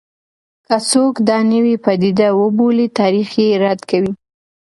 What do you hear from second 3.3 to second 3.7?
یې